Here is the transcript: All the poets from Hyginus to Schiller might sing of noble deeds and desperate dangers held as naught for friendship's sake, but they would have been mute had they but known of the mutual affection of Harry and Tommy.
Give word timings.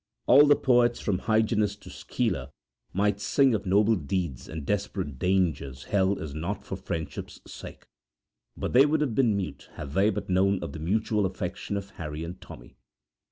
All 0.25 0.47
the 0.47 0.55
poets 0.55 0.99
from 0.99 1.19
Hyginus 1.19 1.75
to 1.75 1.91
Schiller 1.91 2.49
might 2.91 3.21
sing 3.21 3.53
of 3.53 3.67
noble 3.67 3.95
deeds 3.95 4.49
and 4.49 4.65
desperate 4.65 5.19
dangers 5.19 5.83
held 5.83 6.19
as 6.19 6.33
naught 6.33 6.63
for 6.63 6.75
friendship's 6.75 7.39
sake, 7.45 7.85
but 8.57 8.73
they 8.73 8.87
would 8.87 9.01
have 9.01 9.13
been 9.13 9.37
mute 9.37 9.69
had 9.75 9.91
they 9.91 10.09
but 10.09 10.27
known 10.27 10.57
of 10.63 10.73
the 10.73 10.79
mutual 10.79 11.23
affection 11.23 11.77
of 11.77 11.91
Harry 11.91 12.23
and 12.23 12.41
Tommy. 12.41 12.77